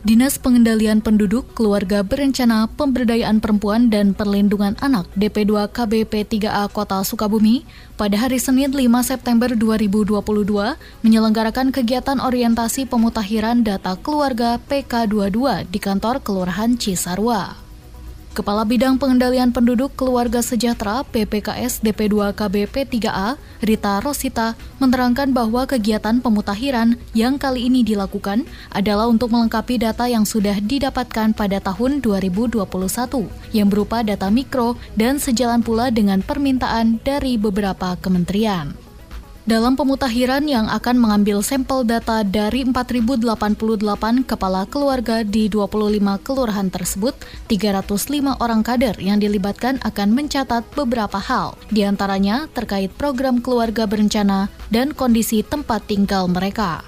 [0.00, 7.68] Dinas Pengendalian Penduduk, Keluarga Berencana, Pemberdayaan Perempuan dan Perlindungan Anak DP2 KBP 3A Kota Sukabumi
[8.00, 10.24] pada hari Senin 5 September 2022
[11.04, 17.59] menyelenggarakan kegiatan orientasi pemutahiran data keluarga PK22 di kantor Kelurahan Cisarua.
[18.40, 26.24] Kepala Bidang Pengendalian Penduduk Keluarga Sejahtera PPKS DP2 KBP 3A, Rita Rosita, menerangkan bahwa kegiatan
[26.24, 32.64] pemutahiran yang kali ini dilakukan adalah untuk melengkapi data yang sudah didapatkan pada tahun 2021,
[33.52, 38.89] yang berupa data mikro dan sejalan pula dengan permintaan dari beberapa kementerian.
[39.48, 47.16] Dalam pemutakhiran yang akan mengambil sampel data dari 4.088 kepala keluarga di 25 kelurahan tersebut,
[47.48, 54.52] 305 orang kader yang dilibatkan akan mencatat beberapa hal, di antaranya terkait program keluarga berencana
[54.68, 56.84] dan kondisi tempat tinggal mereka.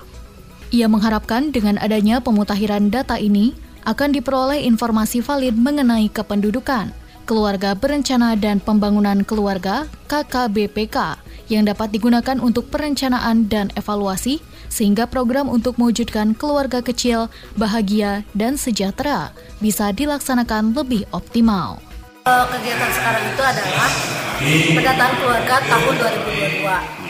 [0.77, 3.57] Ia mengharapkan dengan adanya pemutakhiran data ini
[3.89, 6.93] akan diperoleh informasi valid mengenai kependudukan,
[7.25, 14.41] keluarga berencana dan pembangunan keluarga KKBPK yang dapat digunakan untuk perencanaan dan evaluasi,
[14.73, 17.29] sehingga program untuk mewujudkan keluarga kecil,
[17.61, 21.79] bahagia, dan sejahtera bisa dilaksanakan lebih optimal.
[22.23, 23.91] Eh, kegiatan sekarang itu adalah
[24.79, 27.03] pendataan keluarga tahun 2022.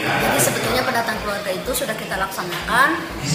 [0.00, 2.88] Jadi sebetulnya pendataan keluarga itu sudah kita laksanakan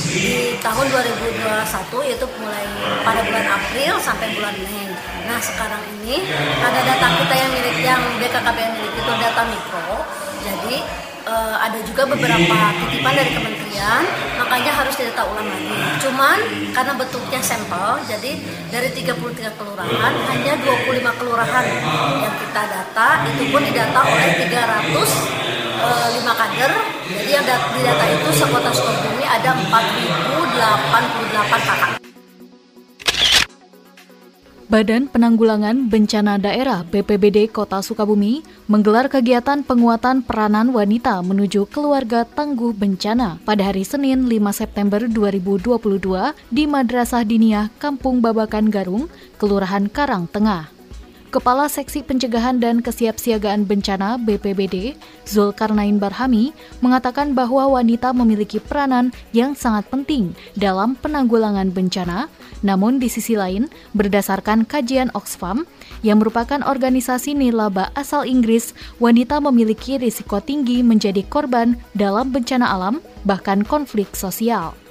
[0.10, 2.66] di tahun 2021 yaitu mulai
[3.06, 4.90] pada bulan April sampai bulan Mei.
[5.30, 6.26] Nah sekarang ini
[6.64, 10.76] ada data kita yang milik yang BKKBN milik itu data mikro jadi
[11.26, 14.04] uh, ada juga beberapa titipan dari kementerian,
[14.38, 15.74] makanya harus didata ulang lagi.
[16.06, 16.38] Cuman
[16.72, 18.38] karena bentuknya sampel, jadi
[18.70, 21.66] dari 33 kelurahan hanya 25 kelurahan
[22.22, 26.72] yang kita data, itu pun didata oleh 300 uh, 5 kader.
[27.06, 32.05] Jadi yang di data itu sekota Sukabumi ada 4088 kakak.
[34.66, 42.74] Badan Penanggulangan Bencana Daerah BPBD Kota Sukabumi menggelar kegiatan penguatan peranan wanita menuju keluarga tangguh
[42.74, 45.70] bencana pada hari Senin 5 September 2022
[46.50, 49.06] di Madrasah Diniyah Kampung Babakan Garung,
[49.38, 50.75] Kelurahan Karang Tengah.
[51.36, 54.96] Kepala Seksi Pencegahan dan Kesiapsiagaan Bencana BPBD,
[55.28, 62.32] Zulkarnain Barhami, mengatakan bahwa wanita memiliki peranan yang sangat penting dalam penanggulangan bencana,
[62.64, 65.68] namun di sisi lain, berdasarkan kajian Oxfam,
[66.08, 68.72] yang merupakan organisasi nilaba asal Inggris,
[69.04, 74.85] wanita memiliki risiko tinggi menjadi korban dalam bencana alam, bahkan konflik sosial.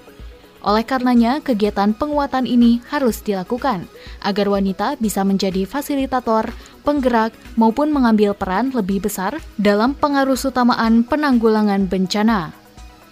[0.64, 3.84] Oleh karenanya, kegiatan penguatan ini harus dilakukan
[4.24, 6.48] agar wanita bisa menjadi fasilitator,
[6.88, 12.56] penggerak, maupun mengambil peran lebih besar dalam pengaruh utamaan penanggulangan bencana.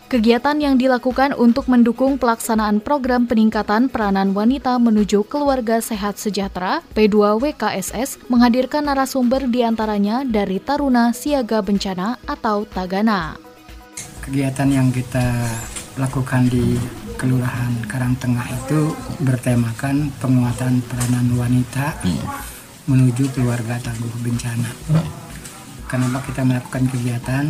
[0.08, 8.28] Kegiatan yang dilakukan untuk mendukung pelaksanaan program peningkatan peranan wanita menuju keluarga sehat sejahtera P2WKSS
[8.28, 13.40] menghadirkan narasumber di antaranya dari Taruna Siaga Bencana atau Tagana.
[14.20, 15.24] Kegiatan yang kita
[15.96, 16.76] lakukan di
[17.18, 22.24] Kelurahan Karangtengah itu bertemakan penguatan peranan wanita hmm.
[22.88, 24.70] menuju keluarga tangguh bencana.
[25.86, 27.44] Kenapa kita melakukan kegiatan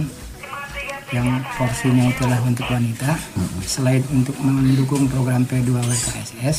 [1.12, 3.60] yang porsinya itulah untuk wanita, hmm.
[3.64, 6.58] selain untuk mendukung program P2 WKSS,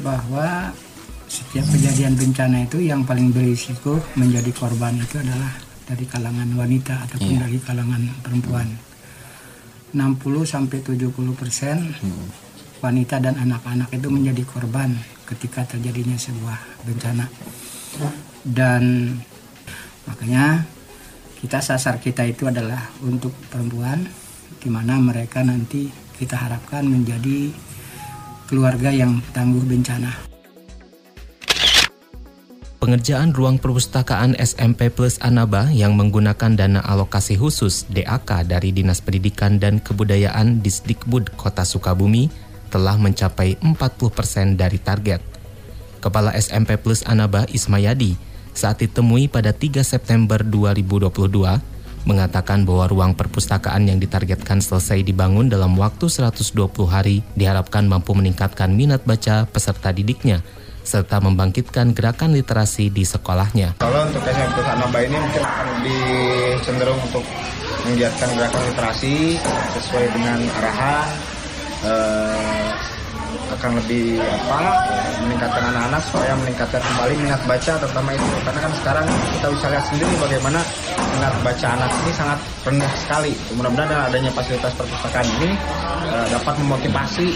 [0.00, 0.72] bahwa
[1.28, 5.52] setiap kejadian bencana itu yang paling berisiko menjadi korban itu adalah
[5.84, 7.42] dari kalangan wanita ataupun yeah.
[7.44, 8.87] dari kalangan perempuan
[9.92, 12.26] 60 sampai 70 persen hmm.
[12.84, 14.92] wanita dan anak-anak itu menjadi korban
[15.28, 16.58] ketika terjadinya sebuah
[16.88, 17.28] bencana
[18.44, 19.14] dan
[20.08, 20.64] makanya
[21.38, 24.02] kita sasar kita itu adalah untuk perempuan
[24.58, 25.86] di mana mereka nanti
[26.18, 27.54] kita harapkan menjadi
[28.50, 30.27] keluarga yang tangguh bencana.
[32.78, 39.58] Pengerjaan ruang perpustakaan SMP Plus Anaba yang menggunakan dana alokasi khusus DAK dari Dinas Pendidikan
[39.58, 42.30] dan Kebudayaan Disdikbud Kota Sukabumi
[42.70, 45.18] telah mencapai 40% dari target.
[45.98, 48.14] Kepala SMP Plus Anaba Ismayadi
[48.54, 51.10] saat ditemui pada 3 September 2022
[52.06, 56.54] mengatakan bahwa ruang perpustakaan yang ditargetkan selesai dibangun dalam waktu 120
[56.86, 60.46] hari diharapkan mampu meningkatkan minat baca peserta didiknya
[60.88, 63.76] serta membangkitkan gerakan literasi di sekolahnya.
[63.76, 66.00] Kalau untuk SMP Sanaba ini mungkin akan lebih
[66.64, 67.24] cenderung untuk
[67.84, 69.36] menggiatkan gerakan literasi
[69.76, 71.08] sesuai dengan arahan
[71.84, 72.68] eh,
[73.58, 74.60] akan lebih apa
[75.24, 78.26] meningkatkan anak-anak supaya meningkatkan kembali minat baca terutama itu.
[78.46, 79.06] Karena kan sekarang
[79.36, 80.60] kita bisa lihat sendiri bagaimana
[81.16, 83.32] minat baca anak ini sangat rendah sekali.
[83.56, 85.50] Mudah-mudahan adanya fasilitas perpustakaan ini
[86.12, 87.26] uh, dapat memotivasi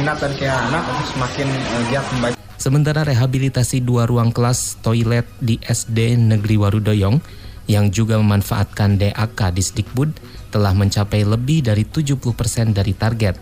[0.00, 5.24] minat dan keinginan anak untuk semakin uh, giat membaca Sementara rehabilitasi dua ruang kelas toilet
[5.40, 7.16] di SD Negeri Warudoyong
[7.64, 10.12] yang juga memanfaatkan DAK di Sdikbud
[10.52, 13.40] telah mencapai lebih dari 70% dari target.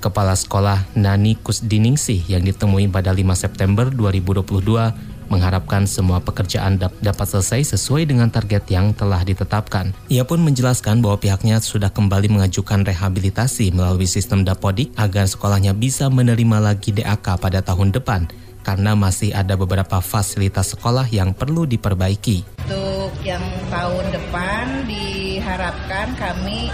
[0.00, 7.76] Kepala Sekolah Nani Kusdiningsih yang ditemui pada 5 September 2022 mengharapkan semua pekerjaan dapat selesai
[7.76, 9.92] sesuai dengan target yang telah ditetapkan.
[10.08, 16.08] Ia pun menjelaskan bahwa pihaknya sudah kembali mengajukan rehabilitasi melalui sistem Dapodik agar sekolahnya bisa
[16.08, 22.64] menerima lagi DAK pada tahun depan karena masih ada beberapa fasilitas sekolah yang perlu diperbaiki.
[22.64, 26.72] Untuk yang tahun depan diharapkan kami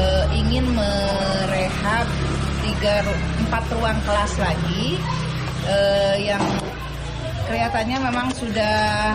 [0.00, 2.08] e, ingin merehab
[2.64, 3.04] tiga
[3.46, 4.98] empat ruang kelas lagi
[5.70, 6.42] uh, yang
[7.46, 9.14] kelihatannya memang sudah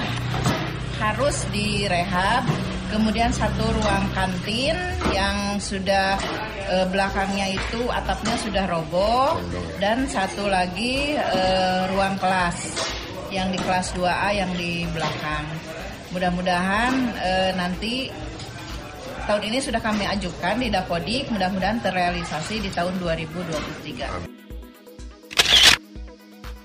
[1.01, 2.45] harus direhab.
[2.91, 4.75] Kemudian satu ruang kantin
[5.15, 6.19] yang sudah
[6.67, 9.39] uh, belakangnya itu atapnya sudah roboh
[9.79, 12.75] dan satu lagi uh, ruang kelas
[13.31, 15.47] yang di kelas 2A yang di belakang.
[16.11, 18.11] Mudah-mudahan uh, nanti
[19.23, 24.40] tahun ini sudah kami ajukan di Dapodik, mudah-mudahan terrealisasi di tahun 2023.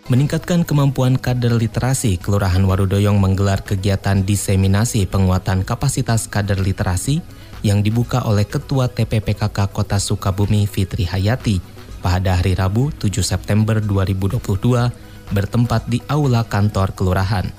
[0.07, 7.19] Meningkatkan kemampuan kader literasi, Kelurahan Warudoyong menggelar kegiatan diseminasi penguatan kapasitas kader literasi
[7.67, 11.59] yang dibuka oleh Ketua TPPKK Kota Sukabumi Fitri Hayati
[11.99, 14.47] pada hari Rabu 7 September 2022
[15.35, 17.51] bertempat di Aula Kantor Kelurahan.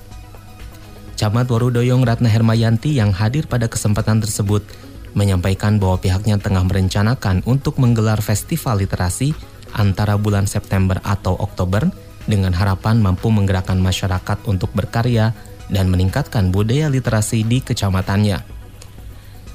[1.20, 4.64] Camat Warudoyong Ratna Hermayanti yang hadir pada kesempatan tersebut
[5.12, 9.36] menyampaikan bahwa pihaknya tengah merencanakan untuk menggelar festival literasi
[9.76, 15.32] antara bulan September atau Oktober dengan harapan mampu menggerakkan masyarakat untuk berkarya
[15.72, 18.44] dan meningkatkan budaya literasi di kecamatannya.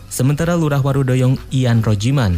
[0.10, 2.38] Sementara Lurah Warudoyong Ian Rojiman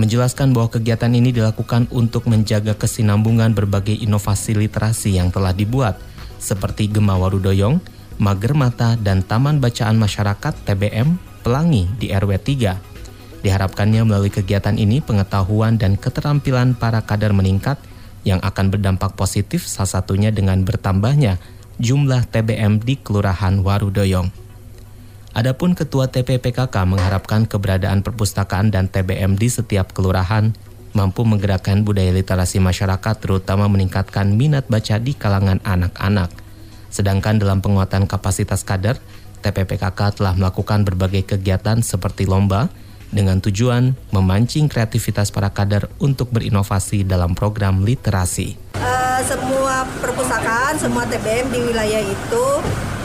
[0.00, 6.00] menjelaskan bahwa kegiatan ini dilakukan untuk menjaga kesinambungan berbagai inovasi literasi yang telah dibuat
[6.40, 7.84] seperti Gema Warudoyong,
[8.16, 13.44] Mager Mata, dan Taman Bacaan Masyarakat TBM Pelangi di RW 3.
[13.44, 17.80] Diharapkannya melalui kegiatan ini pengetahuan dan keterampilan para kader meningkat
[18.26, 21.40] yang akan berdampak positif salah satunya dengan bertambahnya
[21.80, 24.28] jumlah TBM di Kelurahan Warudoyong.
[25.30, 30.50] Adapun Ketua TPPKK mengharapkan keberadaan perpustakaan dan TBM di setiap kelurahan
[30.90, 36.34] mampu menggerakkan budaya literasi masyarakat terutama meningkatkan minat baca di kalangan anak-anak.
[36.90, 38.98] Sedangkan dalam penguatan kapasitas kader,
[39.40, 42.68] TPPKK telah melakukan berbagai kegiatan seperti lomba
[43.10, 48.56] dengan tujuan memancing kreativitas para kader untuk berinovasi dalam program literasi.
[48.78, 52.46] Uh, semua perpustakaan, semua TBM di wilayah itu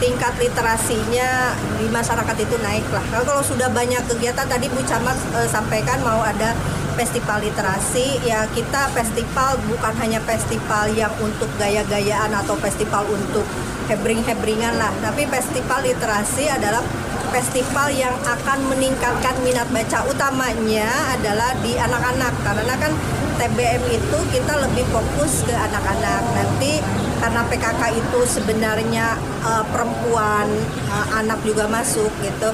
[0.00, 3.04] tingkat literasinya di masyarakat itu naik lah.
[3.26, 6.56] Kalau sudah banyak kegiatan tadi Bu Camat uh, sampaikan mau ada
[6.96, 13.44] festival literasi ya kita festival bukan hanya festival yang untuk gaya-gayaan atau festival untuk
[13.92, 16.80] hebring-hebringan lah tapi festival literasi adalah
[17.30, 22.34] festival yang akan meningkatkan minat baca utamanya adalah di anak-anak.
[22.42, 22.92] Karena kan
[23.36, 26.22] TBM itu kita lebih fokus ke anak-anak.
[26.32, 26.80] Nanti
[27.20, 30.46] karena PKK itu sebenarnya uh, perempuan
[30.88, 32.50] uh, anak juga masuk gitu.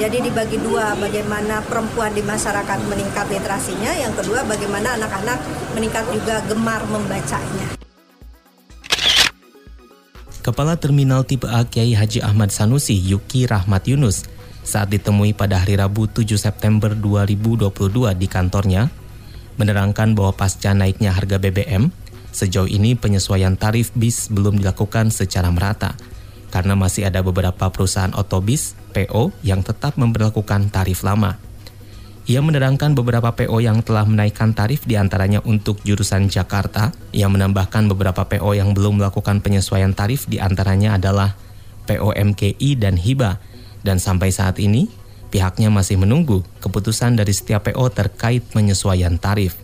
[0.00, 5.36] Jadi dibagi dua, bagaimana perempuan di masyarakat meningkat literasinya, yang kedua bagaimana anak-anak
[5.76, 7.81] meningkat juga gemar membacanya.
[10.42, 14.26] Kepala Terminal Tipe A Kiai Haji Ahmad Sanusi Yuki Rahmat Yunus
[14.66, 17.70] saat ditemui pada hari Rabu 7 September 2022
[18.18, 18.90] di kantornya,
[19.58, 21.90] menerangkan bahwa pasca naiknya harga BBM,
[22.34, 25.94] sejauh ini penyesuaian tarif bis belum dilakukan secara merata–
[26.52, 31.40] karena masih ada beberapa perusahaan otobis PO yang tetap memperlakukan tarif lama.
[32.22, 37.90] Ia menerangkan beberapa PO yang telah menaikkan tarif di antaranya untuk jurusan Jakarta, yang menambahkan
[37.90, 41.34] beberapa PO yang belum melakukan penyesuaian tarif di antaranya adalah
[41.90, 43.42] PO MKI dan HIBA,
[43.82, 44.86] dan sampai saat ini
[45.34, 49.58] pihaknya masih menunggu keputusan dari setiap PO terkait penyesuaian tarif.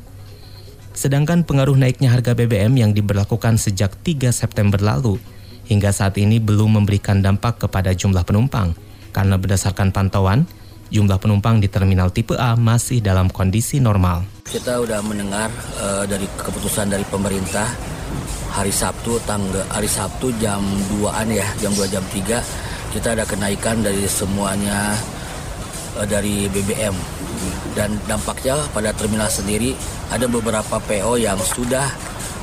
[0.98, 5.22] Sedangkan pengaruh naiknya harga BBM yang diberlakukan sejak 3 September lalu
[5.70, 8.74] hingga saat ini belum memberikan dampak kepada jumlah penumpang.
[9.14, 10.50] Karena berdasarkan pantauan
[10.88, 14.25] jumlah penumpang di terminal tipe A masih dalam kondisi normal.
[14.49, 17.68] Kita sudah mendengar uh, dari keputusan dari pemerintah
[18.52, 20.64] hari Sabtu tanggal hari Sabtu jam
[20.97, 24.97] 2-an ya, jam 2 jam 3 kita ada kenaikan dari semuanya
[26.00, 26.97] uh, dari BBM
[27.76, 29.76] dan dampaknya pada terminal sendiri
[30.11, 31.85] ada beberapa PO yang sudah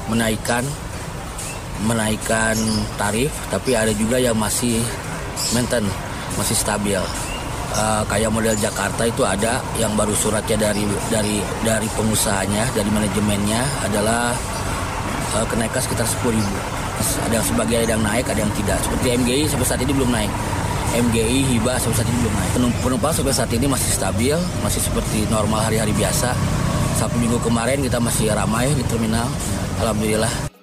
[0.07, 0.63] menaikkan
[1.83, 2.55] menaikkan
[2.95, 4.79] tarif tapi ada juga yang masih
[5.51, 5.83] maintain
[6.39, 7.01] masih stabil
[7.75, 13.61] uh, kayak model Jakarta itu ada yang baru suratnya dari dari dari pengusahanya, dari manajemennya
[13.85, 14.31] adalah
[15.35, 16.57] uh, kenaikan sekitar 10 ribu.
[17.27, 18.79] Ada yang sebagian ada yang naik, ada yang tidak.
[18.79, 20.31] Seperti MGI sampai saat ini belum naik.
[20.95, 22.51] MGI hibah sampai saat ini belum naik.
[22.79, 26.31] Penumpang sampai saat ini masih stabil, masih seperti normal hari-hari biasa.
[26.95, 29.27] Sabtu minggu kemarin kita masih ramai di terminal.
[29.83, 30.54] Alhamdulillah.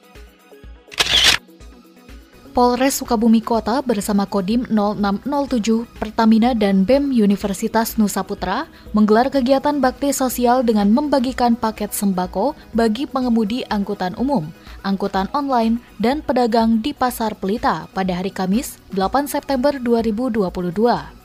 [2.52, 10.12] Polres Sukabumi Kota bersama Kodim 0607 Pertamina dan BEM Universitas Nusa Putra menggelar kegiatan bakti
[10.12, 14.52] sosial dengan membagikan paket sembako bagi pengemudi angkutan umum,
[14.84, 21.21] angkutan online, dan pedagang di Pasar Pelita pada hari Kamis 8 September 2022.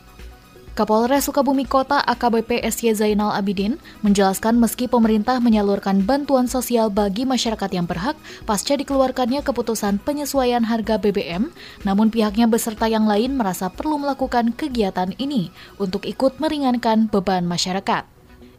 [0.78, 7.66] Kapolres Sukabumi Kota AKBP SY Zainal Abidin menjelaskan meski pemerintah menyalurkan bantuan sosial bagi masyarakat
[7.74, 8.14] yang berhak
[8.46, 11.50] pasca dikeluarkannya keputusan penyesuaian harga BBM,
[11.82, 15.50] namun pihaknya beserta yang lain merasa perlu melakukan kegiatan ini
[15.82, 18.17] untuk ikut meringankan beban masyarakat.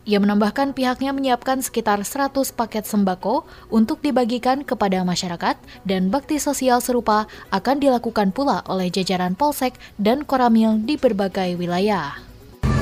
[0.09, 6.81] Ia menambahkan pihaknya menyiapkan sekitar 100 paket sembako untuk dibagikan kepada masyarakat dan bakti sosial
[6.81, 12.25] serupa akan dilakukan pula oleh jajaran Polsek dan Koramil di berbagai wilayah.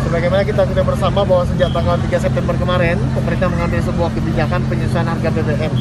[0.06, 5.10] Sebagaimana kita sudah bersama bahwa sejak tanggal 3 September kemarin, pemerintah mengambil sebuah kebijakan penyesuaian
[5.10, 5.72] harga BBM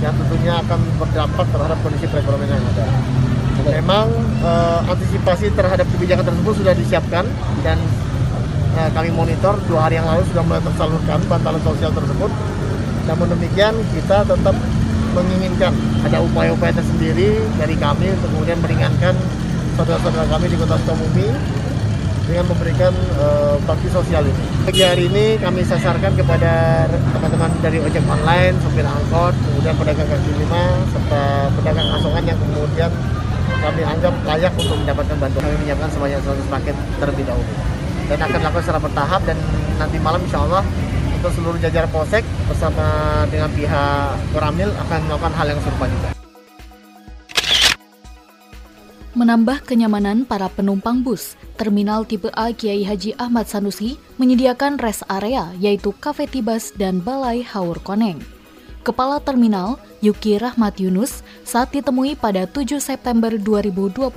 [0.00, 2.86] yang tentunya akan berdampak terhadap kondisi perekonomian yang ada.
[3.76, 4.08] Memang
[4.40, 7.28] eh, antisipasi terhadap kebijakan tersebut sudah disiapkan
[7.60, 7.76] dan
[8.74, 12.30] Nah, kami monitor dua hari yang lalu sudah mulai tersalurkan bantalan sosial tersebut.
[13.06, 14.56] Namun demikian kita tetap
[15.14, 15.70] menginginkan
[16.02, 19.14] ada upaya-upaya tersendiri dari kami untuk kemudian meringankan
[19.78, 21.30] saudara-saudara kami di Kota Sukabumi
[22.26, 22.90] dengan memberikan
[23.22, 24.42] uh, bakti sosial ini.
[24.66, 30.30] Pagi hari ini kami sasarkan kepada teman-teman dari ojek online, sopir angkot, kemudian pedagang kaki
[30.34, 31.22] lima, serta
[31.54, 32.90] pedagang asongan yang kemudian
[33.54, 35.42] kami anggap layak untuk mendapatkan bantuan.
[35.46, 37.73] Kami menyiapkan sebanyak 100 paket terlebih dahulu
[38.08, 39.36] dan akan dilakukan secara bertahap dan
[39.80, 40.62] nanti malam insya Allah
[41.24, 42.84] untuk seluruh jajaran polsek bersama
[43.32, 46.08] dengan pihak Koramil akan melakukan hal yang serupa juga.
[49.14, 55.54] Menambah kenyamanan para penumpang bus, Terminal Tipe A Kiai Haji Ahmad Sanusi menyediakan rest area
[55.62, 58.33] yaitu Kafe Tibas dan Balai Haur Koneng.
[58.84, 64.12] Kepala Terminal, Yuki Rahmat Yunus, saat ditemui pada 7 September 2022,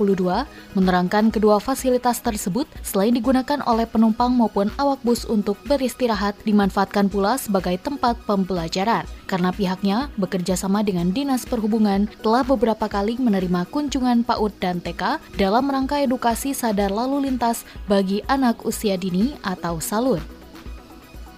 [0.76, 7.40] menerangkan kedua fasilitas tersebut selain digunakan oleh penumpang maupun awak bus untuk beristirahat, dimanfaatkan pula
[7.40, 9.08] sebagai tempat pembelajaran.
[9.24, 15.16] Karena pihaknya bekerja sama dengan Dinas Perhubungan telah beberapa kali menerima kunjungan PAUD dan TK
[15.40, 20.37] dalam rangka edukasi sadar lalu lintas bagi anak usia dini atau SALUR.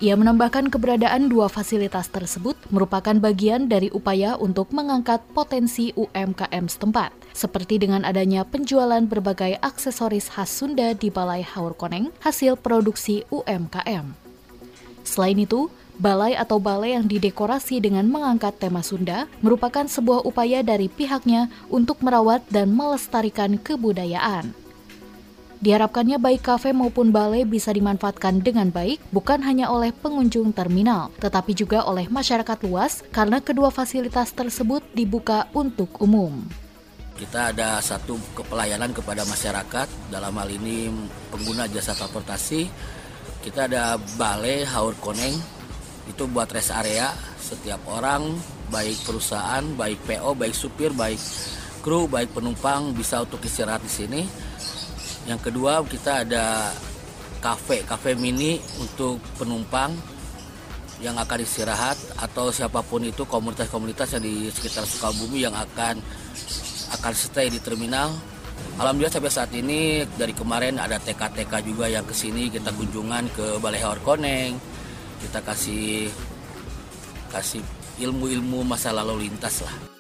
[0.00, 7.12] Ia menambahkan keberadaan dua fasilitas tersebut merupakan bagian dari upaya untuk mengangkat potensi UMKM setempat,
[7.37, 14.16] seperti dengan adanya penjualan berbagai aksesoris khas Sunda di Balai Haur Koneng hasil produksi UMKM.
[15.04, 15.69] Selain itu,
[16.00, 22.00] balai atau balai yang didekorasi dengan mengangkat tema Sunda merupakan sebuah upaya dari pihaknya untuk
[22.00, 24.60] merawat dan melestarikan kebudayaan.
[25.61, 31.52] Diharapkannya baik kafe maupun balai bisa dimanfaatkan dengan baik bukan hanya oleh pengunjung terminal, tetapi
[31.52, 36.49] juga oleh masyarakat luas karena kedua fasilitas tersebut dibuka untuk umum.
[37.12, 40.88] Kita ada satu kepelayanan kepada masyarakat, dalam hal ini
[41.29, 42.64] pengguna jasa transportasi.
[43.45, 45.37] Kita ada balai Haur Koneng,
[46.09, 47.12] itu buat rest area.
[47.37, 48.33] Setiap orang,
[48.73, 51.21] baik perusahaan, baik PO, baik supir, baik
[51.85, 54.23] kru, baik penumpang bisa untuk istirahat di sini
[55.29, 56.73] yang kedua kita ada
[57.41, 59.97] kafe, kafe mini untuk penumpang
[61.00, 65.97] yang akan istirahat atau siapa pun itu komunitas-komunitas yang di sekitar Sukabumi yang akan
[67.00, 68.12] akan stay di terminal.
[68.77, 73.57] Alhamdulillah sampai saat ini dari kemarin ada TK-TK juga yang ke sini kita kunjungan ke
[73.61, 74.61] Balai Hawar Koneng.
[75.21, 76.12] Kita kasih
[77.33, 77.65] kasih
[78.00, 80.00] ilmu-ilmu masa lalu lintas lah.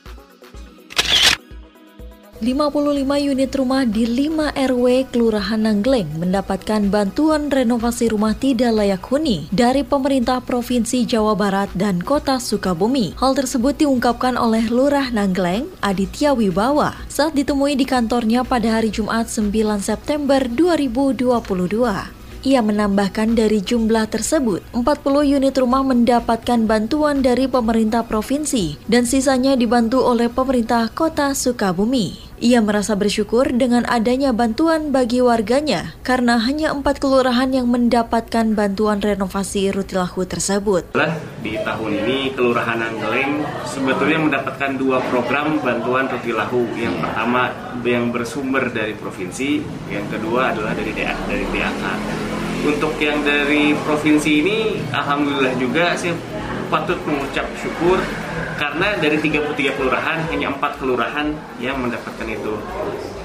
[2.40, 9.44] 55 unit rumah di 5 RW Kelurahan Nanggleng mendapatkan bantuan renovasi rumah tidak layak huni
[9.52, 13.12] dari pemerintah Provinsi Jawa Barat dan Kota Sukabumi.
[13.20, 19.28] Hal tersebut diungkapkan oleh Lurah Nanggleng, Aditya Wibawa, saat ditemui di kantornya pada hari Jumat
[19.28, 19.52] 9
[19.84, 21.44] September 2022.
[22.40, 29.60] Ia menambahkan dari jumlah tersebut, 40 unit rumah mendapatkan bantuan dari pemerintah provinsi dan sisanya
[29.60, 32.29] dibantu oleh pemerintah kota Sukabumi.
[32.40, 38.96] Ia merasa bersyukur dengan adanya bantuan bagi warganya karena hanya empat kelurahan yang mendapatkan bantuan
[39.04, 40.88] renovasi rutilahu tersebut.
[41.44, 46.64] Di tahun ini Kelurahan Anggeleng sebetulnya mendapatkan dua program bantuan rutilahu.
[46.80, 47.52] Yang pertama
[47.84, 49.60] yang bersumber dari provinsi,
[49.92, 51.84] yang kedua adalah dari DA, dari DAK.
[52.64, 56.16] Untuk yang dari provinsi ini, alhamdulillah juga saya
[56.72, 58.00] patut mengucap syukur
[58.60, 62.60] karena dari 33 kelurahan hanya 4 kelurahan yang mendapatkan itu.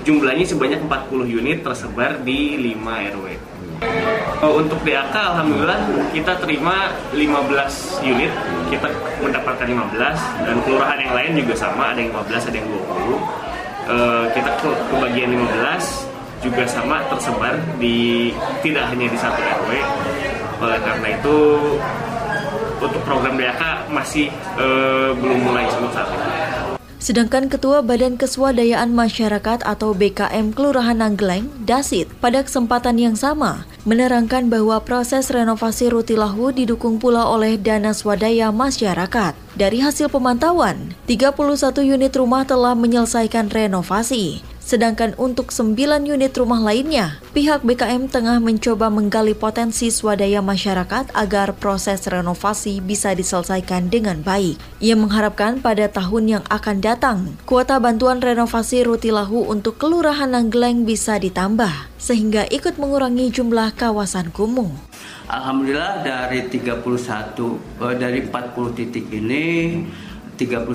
[0.08, 3.28] Jumlahnya sebanyak 40 unit tersebar di 5 RW.
[4.40, 5.76] Untuk DAK alhamdulillah
[6.16, 8.32] kita terima 15 unit,
[8.72, 8.88] kita
[9.20, 12.80] mendapatkan 15 dan kelurahan yang lain juga sama ada yang 15 ada yang 20.
[12.80, 13.20] Uh,
[13.92, 18.32] eh, kita ke kebagian 15 juga sama tersebar di
[18.64, 19.72] tidak hanya di satu RW.
[20.64, 21.38] Oleh karena itu
[23.06, 26.26] program DAK masih uh, belum mulai sampai saat ini.
[27.06, 34.50] Sedangkan Ketua Badan Keswadayaan Masyarakat atau BKM Kelurahan Nanggeleng, Dasit, pada kesempatan yang sama, menerangkan
[34.50, 39.38] bahwa proses renovasi Rutilahu didukung pula oleh dana swadaya masyarakat.
[39.54, 44.42] Dari hasil pemantauan, 31 unit rumah telah menyelesaikan renovasi.
[44.66, 45.78] Sedangkan untuk 9
[46.10, 53.14] unit rumah lainnya, pihak BKM tengah mencoba menggali potensi swadaya masyarakat agar proses renovasi bisa
[53.14, 54.58] diselesaikan dengan baik.
[54.82, 61.22] Ia mengharapkan pada tahun yang akan datang, kuota bantuan renovasi Rutilahu untuk Kelurahan Nanggeleng bisa
[61.22, 64.74] ditambah, sehingga ikut mengurangi jumlah kawasan kumuh.
[65.26, 66.82] Alhamdulillah dari 31
[67.82, 69.46] eh, dari 40 titik ini
[70.36, 70.68] 31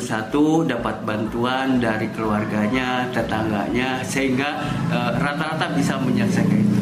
[0.64, 4.56] dapat bantuan dari keluarganya, tetangganya sehingga
[4.88, 6.78] eh, rata-rata uh, bisa menyelesaikan itu.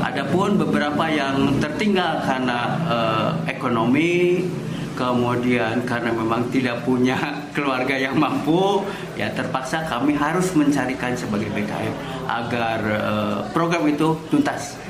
[0.00, 4.44] Adapun beberapa yang tertinggal karena uh, ekonomi
[4.96, 7.16] kemudian karena memang tidak punya
[7.56, 8.80] keluarga yang mampu
[9.12, 14.80] ya terpaksa kami harus mencarikan sebagai BKM agar uh, program itu tuntas.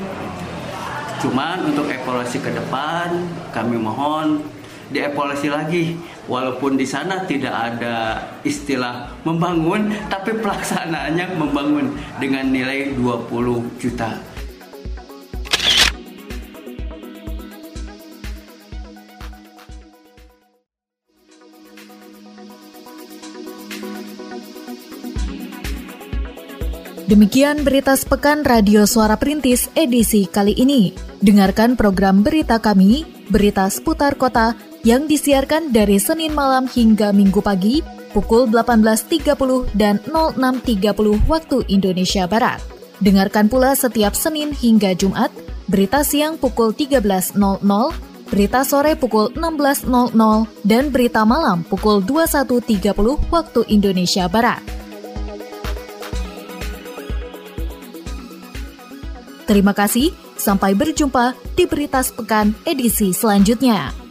[1.17, 4.47] Cuman untuk evaluasi ke depan kami mohon
[4.91, 5.99] dievaluasi lagi
[6.31, 11.91] walaupun di sana tidak ada istilah membangun tapi pelaksanaannya membangun
[12.23, 14.37] dengan nilai 20 juta
[27.07, 30.91] Demikian berita sepekan Radio Suara Perintis edisi kali ini.
[31.23, 37.83] Dengarkan program berita kami, berita seputar kota yang disiarkan dari Senin malam hingga Minggu pagi
[38.15, 39.35] pukul 18.30
[39.75, 42.63] dan 06.30 waktu Indonesia Barat.
[43.03, 45.35] Dengarkan pula setiap Senin hingga Jumat,
[45.67, 47.35] berita siang pukul 13.00,
[48.31, 49.91] berita sore pukul 16.00,
[50.63, 52.95] dan berita malam pukul 21.30
[53.35, 54.63] waktu Indonesia Barat.
[59.51, 64.06] Terima kasih, sampai berjumpa di Berita Sepekan edisi selanjutnya.